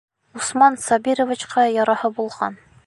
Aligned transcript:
Усман 0.39 0.79
Сабировичҡа 0.85 1.67
яраһа 1.77 2.13
булған. 2.19 2.61